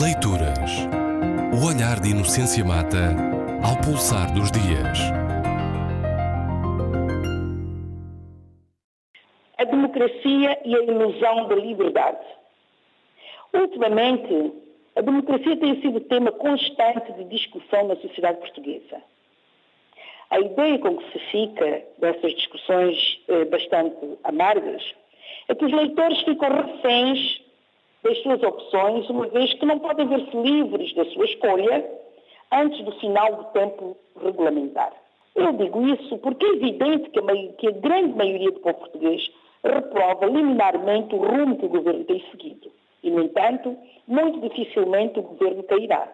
Leituras. 0.00 0.88
O 1.52 1.68
olhar 1.68 2.00
de 2.00 2.12
Inocência 2.12 2.64
Mata 2.64 3.12
ao 3.62 3.76
pulsar 3.84 4.32
dos 4.32 4.50
dias. 4.50 4.98
A 9.58 9.64
democracia 9.64 10.58
e 10.64 10.74
a 10.74 10.82
ilusão 10.82 11.46
da 11.46 11.56
liberdade. 11.56 12.24
Ultimamente, 13.52 14.54
a 14.96 15.02
democracia 15.02 15.58
tem 15.58 15.78
sido 15.82 16.00
tema 16.00 16.32
constante 16.32 17.12
de 17.12 17.24
discussão 17.24 17.88
na 17.88 17.96
sociedade 17.96 18.38
portuguesa. 18.38 19.02
A 20.30 20.40
ideia 20.40 20.78
com 20.78 20.96
que 20.96 21.12
se 21.12 21.18
fica 21.30 21.84
dessas 21.98 22.32
discussões 22.32 23.20
eh, 23.28 23.44
bastante 23.44 24.18
amargas 24.24 24.82
é 25.48 25.54
que 25.54 25.66
os 25.66 25.72
leitores 25.72 26.18
ficam 26.22 26.48
reféns 26.48 27.41
das 28.02 28.18
suas 28.22 28.42
opções, 28.42 29.08
uma 29.08 29.28
vez 29.28 29.52
que 29.54 29.66
não 29.66 29.78
podem 29.78 30.06
ver-se 30.06 30.36
livres 30.36 30.94
da 30.94 31.04
sua 31.06 31.24
escolha 31.24 31.88
antes 32.52 32.84
do 32.84 32.92
final 32.92 33.34
do 33.36 33.44
tempo 33.52 33.96
regulamentar. 34.20 34.92
Eu 35.34 35.52
digo 35.52 35.86
isso 35.88 36.18
porque 36.18 36.44
é 36.44 36.50
evidente 36.50 37.10
que 37.10 37.18
a, 37.18 37.52
que 37.58 37.68
a 37.68 37.70
grande 37.70 38.14
maioria 38.14 38.50
do 38.50 38.60
povo 38.60 38.78
português 38.78 39.30
reprova 39.64 40.26
liminarmente 40.26 41.14
o 41.14 41.18
rumo 41.18 41.56
que 41.56 41.66
o 41.66 41.70
governo 41.70 42.04
tem 42.04 42.22
seguido. 42.30 42.70
E, 43.02 43.10
no 43.10 43.22
entanto, 43.22 43.76
muito 44.06 44.40
dificilmente 44.40 45.18
o 45.18 45.22
governo 45.22 45.62
cairá. 45.62 46.08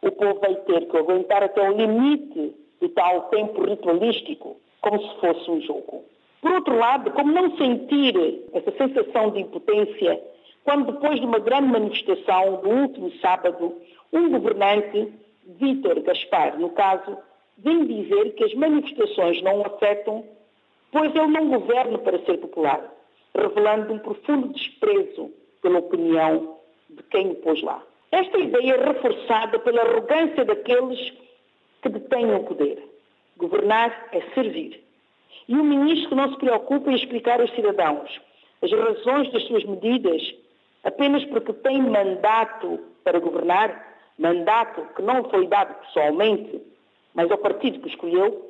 O 0.00 0.10
povo 0.12 0.40
vai 0.40 0.54
ter 0.54 0.86
que 0.86 0.96
aguentar 0.96 1.42
até 1.42 1.68
o 1.68 1.76
limite 1.76 2.54
do 2.80 2.88
tal 2.90 3.22
tempo 3.22 3.64
ritualístico, 3.64 4.56
como 4.80 5.00
se 5.00 5.20
fosse 5.20 5.50
um 5.50 5.60
jogo. 5.60 6.04
Por 6.40 6.52
outro 6.52 6.76
lado, 6.76 7.10
como 7.10 7.32
não 7.32 7.56
sentir 7.56 8.14
essa 8.52 8.70
sensação 8.72 9.30
de 9.30 9.40
impotência 9.40 10.22
quando 10.68 10.92
depois 10.92 11.18
de 11.18 11.24
uma 11.24 11.38
grande 11.38 11.68
manifestação 11.68 12.60
do 12.60 12.68
último 12.68 13.10
sábado, 13.22 13.74
um 14.12 14.28
governante, 14.28 15.10
Vítor 15.58 15.98
Gaspar, 16.02 16.58
no 16.60 16.68
caso, 16.68 17.16
vem 17.56 17.86
dizer 17.86 18.34
que 18.34 18.44
as 18.44 18.52
manifestações 18.52 19.40
não 19.40 19.60
o 19.60 19.66
afetam, 19.66 20.26
pois 20.92 21.10
ele 21.14 21.28
não 21.28 21.48
governa 21.48 21.96
para 21.96 22.18
ser 22.18 22.36
popular, 22.36 22.84
revelando 23.34 23.94
um 23.94 23.98
profundo 23.98 24.48
desprezo 24.48 25.30
pela 25.62 25.78
opinião 25.78 26.58
de 26.90 27.02
quem 27.04 27.30
o 27.30 27.36
pôs 27.36 27.62
lá. 27.62 27.82
Esta 28.12 28.36
ideia 28.36 28.74
é 28.74 28.88
reforçada 28.88 29.58
pela 29.60 29.80
arrogância 29.80 30.44
daqueles 30.44 31.14
que 31.80 31.88
detêm 31.88 32.34
o 32.34 32.44
poder. 32.44 32.86
Governar 33.38 34.08
é 34.12 34.20
servir. 34.34 34.84
E 35.48 35.54
um 35.54 35.64
ministro 35.64 36.14
não 36.14 36.30
se 36.30 36.36
preocupa 36.36 36.90
em 36.90 36.94
explicar 36.94 37.40
aos 37.40 37.54
cidadãos 37.54 38.20
as 38.60 38.70
razões 38.70 39.32
das 39.32 39.44
suas 39.44 39.64
medidas 39.64 40.20
apenas 40.84 41.24
porque 41.26 41.52
tem 41.52 41.82
mandato 41.82 42.80
para 43.04 43.18
governar, 43.18 43.86
mandato 44.18 44.82
que 44.94 45.02
não 45.02 45.24
foi 45.30 45.46
dado 45.46 45.74
pessoalmente, 45.74 46.60
mas 47.14 47.30
ao 47.30 47.38
partido 47.38 47.80
que 47.80 47.88
escolheu, 47.88 48.48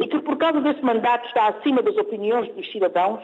e 0.00 0.06
que 0.06 0.18
por 0.20 0.36
causa 0.36 0.60
desse 0.60 0.82
mandato 0.82 1.26
está 1.26 1.48
acima 1.48 1.82
das 1.82 1.96
opiniões 1.96 2.52
dos 2.54 2.70
cidadãos, 2.70 3.22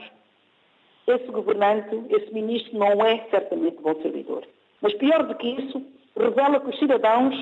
esse 1.06 1.26
governante, 1.26 2.02
esse 2.10 2.32
ministro 2.32 2.78
não 2.78 3.04
é 3.04 3.26
certamente 3.30 3.80
bom 3.80 3.94
servidor. 4.00 4.44
Mas 4.80 4.94
pior 4.94 5.22
do 5.24 5.34
que 5.34 5.48
isso, 5.48 5.82
revela 6.16 6.60
que 6.60 6.70
os 6.70 6.78
cidadãos, 6.78 7.34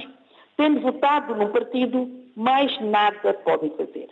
tendo 0.57 0.81
votado 0.81 1.35
num 1.35 1.51
partido, 1.51 2.11
mais 2.35 2.81
nada 2.81 3.35
podem 3.35 3.71
fazer. 3.71 4.09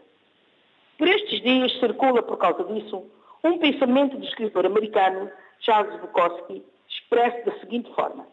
Por 0.98 1.08
estes 1.08 1.40
dias 1.40 1.72
circula, 1.80 2.22
por 2.22 2.36
causa 2.36 2.62
disso, 2.64 3.04
um 3.42 3.58
pensamento 3.58 4.16
do 4.16 4.24
escritor 4.24 4.66
americano 4.66 5.30
Charles 5.60 5.98
Bukowski, 6.00 6.62
expresso 7.10 7.44
da 7.44 7.58
seguinte 7.58 7.92
forma. 7.94 8.26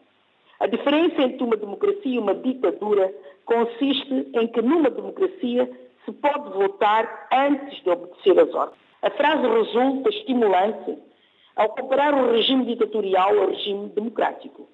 A 0.60 0.66
diferença 0.66 1.22
entre 1.22 1.42
uma 1.42 1.56
democracia 1.56 2.14
e 2.14 2.18
uma 2.18 2.34
ditadura 2.34 3.12
consiste 3.44 4.28
em 4.34 4.46
que 4.46 4.62
numa 4.62 4.90
democracia 4.90 5.68
se 6.04 6.12
pode 6.12 6.50
votar 6.50 7.28
antes 7.32 7.82
de 7.82 7.90
obedecer 7.90 8.38
às 8.38 8.54
ordens. 8.54 8.78
A 9.02 9.10
frase 9.10 9.46
resulta 9.46 10.08
estimulante 10.10 10.98
ao 11.56 11.68
comparar 11.70 12.14
o 12.14 12.32
regime 12.32 12.64
ditatorial 12.66 13.38
ao 13.38 13.48
regime 13.50 13.88
democrático, 13.88 14.68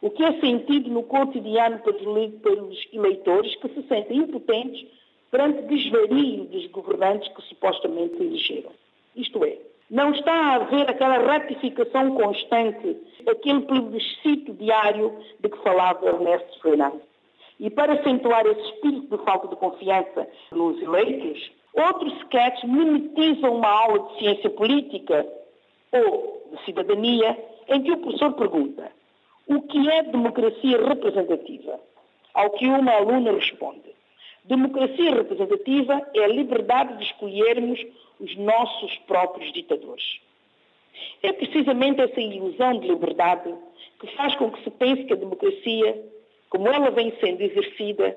o 0.00 0.10
que 0.10 0.24
é 0.24 0.40
sentido 0.40 0.88
no 0.90 1.02
cotidiano 1.02 1.80
pelos 1.80 2.88
eleitores 2.92 3.56
que 3.56 3.68
se 3.68 3.82
sentem 3.88 4.18
impotentes 4.18 4.86
perante 5.30 5.62
desvario 5.62 6.44
dos 6.44 6.66
governantes 6.68 7.28
que 7.34 7.42
supostamente 7.42 8.14
elegeram. 8.22 8.70
Isto 9.14 9.44
é, 9.44 9.57
não 9.98 10.12
está 10.12 10.32
a 10.32 10.54
haver 10.54 10.88
aquela 10.88 11.18
ratificação 11.18 12.14
constante, 12.14 12.96
aquele 13.28 13.62
plebiscito 13.62 14.52
diário 14.54 15.18
de 15.40 15.48
que 15.48 15.58
falava 15.58 16.06
Ernesto 16.06 16.62
Fernandes. 16.62 17.02
E 17.58 17.68
para 17.68 17.94
acentuar 17.94 18.46
esse 18.46 18.60
espírito 18.60 19.16
de 19.16 19.24
falta 19.24 19.48
de 19.48 19.56
confiança 19.56 20.28
nos 20.52 20.80
eleitos, 20.80 21.50
outros 21.74 22.12
sketches 22.20 22.70
mimetizam 22.70 23.56
uma 23.56 23.68
aula 23.68 23.98
de 23.98 24.18
ciência 24.20 24.50
política 24.50 25.26
ou 25.90 26.48
de 26.52 26.64
cidadania 26.64 27.36
em 27.66 27.82
que 27.82 27.90
o 27.90 27.96
professor 27.96 28.32
pergunta 28.34 28.92
o 29.48 29.62
que 29.62 29.90
é 29.90 30.02
democracia 30.04 30.78
representativa? 30.86 31.80
Ao 32.34 32.50
que 32.50 32.66
uma 32.66 32.92
aluna 32.92 33.32
responde 33.32 33.97
Democracia 34.48 35.14
representativa 35.14 36.00
é 36.14 36.24
a 36.24 36.28
liberdade 36.28 36.96
de 36.96 37.04
escolhermos 37.04 37.78
os 38.18 38.34
nossos 38.36 38.96
próprios 39.06 39.52
ditadores. 39.52 40.20
É 41.22 41.30
precisamente 41.34 42.00
essa 42.00 42.18
ilusão 42.18 42.80
de 42.80 42.88
liberdade 42.88 43.54
que 44.00 44.06
faz 44.16 44.34
com 44.36 44.50
que 44.50 44.64
se 44.64 44.70
pense 44.70 45.04
que 45.04 45.12
a 45.12 45.16
democracia, 45.16 46.02
como 46.48 46.66
ela 46.66 46.90
vem 46.90 47.12
sendo 47.20 47.42
exercida, 47.42 48.16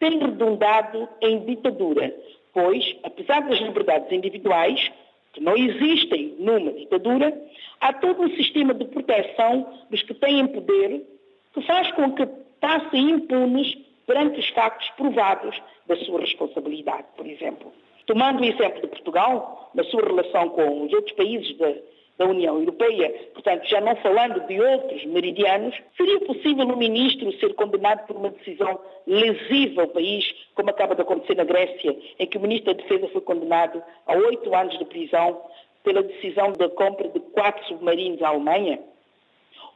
tem 0.00 0.18
redundado 0.18 1.08
em 1.22 1.44
ditadura, 1.44 2.12
pois, 2.52 2.96
apesar 3.04 3.48
das 3.48 3.60
liberdades 3.60 4.10
individuais, 4.10 4.90
que 5.32 5.40
não 5.40 5.56
existem 5.56 6.34
numa 6.40 6.72
ditadura, 6.72 7.40
há 7.80 7.92
todo 7.92 8.22
um 8.22 8.34
sistema 8.34 8.74
de 8.74 8.84
proteção 8.86 9.72
dos 9.88 10.02
que 10.02 10.14
têm 10.14 10.44
poder 10.48 11.06
que 11.54 11.62
faz 11.62 11.92
com 11.92 12.12
que 12.14 12.26
passem 12.60 13.10
impunes 13.10 13.87
perante 14.08 14.40
os 14.40 14.48
factos 14.48 14.88
provados 14.96 15.54
da 15.86 15.94
sua 15.96 16.20
responsabilidade, 16.20 17.04
por 17.14 17.26
exemplo. 17.26 17.70
Tomando 18.06 18.40
o 18.40 18.44
exemplo 18.44 18.80
de 18.80 18.86
Portugal, 18.86 19.70
na 19.74 19.84
sua 19.84 20.02
relação 20.02 20.48
com 20.48 20.86
os 20.86 20.92
outros 20.94 21.14
países 21.14 21.54
da, 21.58 21.74
da 22.16 22.24
União 22.24 22.58
Europeia, 22.58 23.10
portanto, 23.34 23.66
já 23.66 23.82
não 23.82 23.94
falando 23.96 24.46
de 24.46 24.58
outros 24.58 25.04
meridianos, 25.04 25.76
seria 25.94 26.20
possível 26.20 26.66
um 26.66 26.76
ministro 26.76 27.30
ser 27.38 27.52
condenado 27.52 28.06
por 28.06 28.16
uma 28.16 28.30
decisão 28.30 28.80
lesiva 29.06 29.82
ao 29.82 29.88
país, 29.88 30.24
como 30.54 30.70
acaba 30.70 30.94
de 30.94 31.02
acontecer 31.02 31.36
na 31.36 31.44
Grécia, 31.44 31.94
em 32.18 32.26
que 32.26 32.38
o 32.38 32.40
ministro 32.40 32.72
da 32.72 32.82
Defesa 32.82 33.08
foi 33.08 33.20
condenado 33.20 33.82
a 34.06 34.14
oito 34.14 34.54
anos 34.54 34.78
de 34.78 34.86
prisão 34.86 35.38
pela 35.84 36.02
decisão 36.02 36.52
da 36.52 36.70
compra 36.70 37.08
de 37.08 37.20
quatro 37.20 37.62
submarinos 37.66 38.22
à 38.22 38.28
Alemanha? 38.28 38.80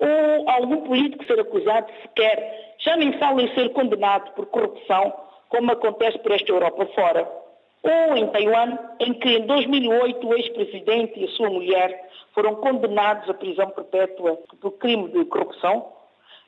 Ou 0.01 0.49
algum 0.49 0.79
político 0.79 1.25
ser 1.27 1.39
acusado 1.39 1.93
sequer, 2.01 2.72
já 2.83 2.97
nem 2.97 3.13
fala 3.19 3.43
em 3.43 3.55
ser 3.55 3.71
condenado 3.73 4.33
por 4.33 4.47
corrupção, 4.47 5.13
como 5.49 5.73
acontece 5.73 6.19
por 6.19 6.33
esta 6.33 6.51
Europa 6.51 6.87
fora, 6.95 7.43
ou 7.83 8.17
em 8.17 8.29
Taiwan, 8.29 8.79
em 9.01 9.13
que 9.15 9.29
em 9.29 9.47
2008 9.47 10.27
o 10.27 10.35
ex-presidente 10.35 11.19
e 11.19 11.25
a 11.25 11.29
sua 11.29 11.51
mulher 11.51 12.11
foram 12.33 12.55
condenados 12.57 13.29
à 13.29 13.35
prisão 13.35 13.69
perpétua 13.71 14.39
por 14.61 14.73
crime 14.73 15.09
de 15.09 15.25
corrupção. 15.25 15.87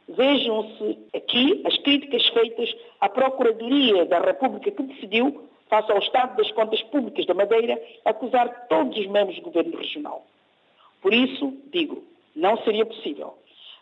Vejam-se 0.09 0.99
aqui 1.15 1.63
as 1.67 1.77
críticas 1.79 2.27
feitas 2.29 2.75
à 3.01 3.09
Procuradoria 3.09 4.05
da 4.07 4.21
República 4.21 4.71
que 4.71 4.83
decidiu, 4.83 5.49
face 5.69 5.91
ao 5.91 5.99
Estado 5.99 6.37
das 6.37 6.51
Contas 6.53 6.83
Públicas 6.83 7.27
da 7.27 7.35
Madeira, 7.35 7.83
acusar 8.05 8.67
todos 8.69 8.97
os 8.97 9.07
membros 9.07 9.37
do 9.37 9.43
governo 9.43 9.77
regional. 9.77 10.25
Por 11.01 11.13
isso, 11.13 11.53
digo, 11.73 12.05
não 12.37 12.57
seria 12.59 12.87
possível. 12.87 13.35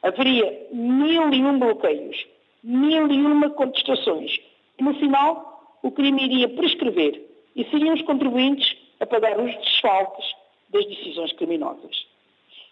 Haveria 0.03 0.69
mil 0.73 1.33
e 1.33 1.45
um 1.45 1.59
bloqueios, 1.59 2.27
mil 2.63 3.11
e 3.11 3.23
uma 3.23 3.51
contestações. 3.51 4.41
No 4.81 4.95
final, 4.95 5.79
o 5.83 5.91
crime 5.91 6.25
iria 6.25 6.49
prescrever 6.49 7.23
e 7.57 7.65
seriam 7.65 7.95
os 7.95 8.03
contribuintes 8.03 8.77
a 9.01 9.07
pagar 9.07 9.39
os 9.39 9.55
desfalques 9.59 10.25
das 10.71 10.87
decisões 10.87 11.33
criminosas. 11.33 12.07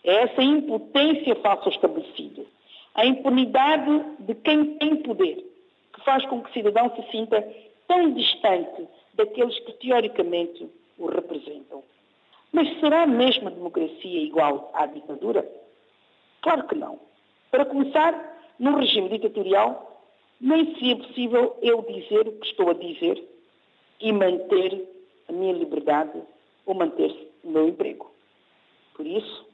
É 0.04 0.22
essa 0.22 0.42
impotência 0.42 1.34
face 1.36 1.62
ao 1.64 1.72
estabelecido, 1.72 2.46
a 2.94 3.04
impunidade 3.04 4.04
de 4.20 4.34
quem 4.34 4.76
tem 4.78 4.96
poder, 4.96 5.44
que 5.92 6.04
faz 6.04 6.24
com 6.26 6.42
que 6.42 6.50
o 6.50 6.52
cidadão 6.52 6.90
se 6.96 7.10
sinta 7.10 7.46
tão 7.86 8.12
distante 8.12 8.88
daqueles 9.14 9.58
que 9.60 9.72
teoricamente 9.74 10.68
o 10.98 11.06
representam. 11.06 11.82
Mas 12.52 12.80
será 12.80 13.06
mesmo 13.06 13.48
a 13.48 13.50
democracia 13.50 14.22
igual 14.22 14.70
à 14.74 14.86
ditadura? 14.86 15.46
Claro 16.40 16.66
que 16.66 16.74
não. 16.74 16.98
Para 17.50 17.64
começar, 17.64 18.39
num 18.60 18.76
regime 18.76 19.08
ditatorial, 19.08 20.04
nem 20.38 20.74
seria 20.74 20.96
possível 20.96 21.56
eu 21.62 21.80
dizer 21.82 22.28
o 22.28 22.32
que 22.32 22.46
estou 22.46 22.68
a 22.68 22.74
dizer 22.74 23.24
e 23.98 24.12
manter 24.12 24.86
a 25.28 25.32
minha 25.32 25.54
liberdade 25.54 26.20
ou 26.66 26.74
manter 26.74 27.10
o 27.42 27.48
meu 27.48 27.66
emprego. 27.66 28.10
Por 28.94 29.06
isso, 29.06 29.46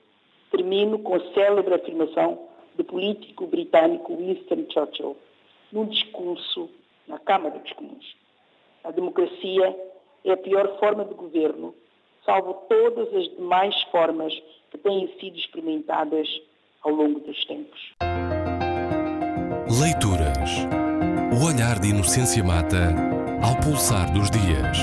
termino 0.50 0.98
com 0.98 1.14
a 1.14 1.32
célebre 1.32 1.74
afirmação 1.74 2.48
do 2.74 2.84
político 2.84 3.46
britânico 3.46 4.16
Winston 4.16 4.66
Churchill, 4.72 5.16
num 5.70 5.86
discurso 5.86 6.68
na 7.06 7.18
Câmara 7.20 7.60
dos 7.60 7.72
Comuns. 7.74 8.16
A 8.82 8.90
democracia 8.90 9.76
é 10.24 10.32
a 10.32 10.36
pior 10.36 10.78
forma 10.80 11.04
de 11.04 11.14
governo, 11.14 11.72
salvo 12.24 12.54
todas 12.68 13.14
as 13.14 13.28
demais 13.36 13.80
formas 13.84 14.32
que 14.70 14.78
têm 14.78 15.08
sido 15.20 15.38
experimentadas 15.38 16.28
ao 16.82 16.90
longo 16.90 17.20
dos 17.20 17.44
tempos. 17.44 17.95
Leituras. 19.68 20.50
O 21.32 21.44
olhar 21.44 21.80
de 21.80 21.88
Inocência 21.88 22.42
Mata 22.42 22.94
ao 23.42 23.56
pulsar 23.56 24.08
dos 24.12 24.30
dias. 24.30 24.78